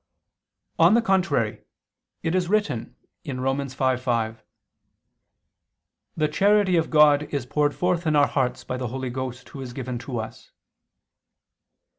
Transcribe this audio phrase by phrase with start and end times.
[0.79, 1.61] On the contrary,
[2.23, 3.59] It is written (Rom.
[3.59, 4.39] 5:5):
[6.17, 9.61] "The charity of God is poured forth in our hearts by the Holy Ghost, Who
[9.61, 10.49] is given to us."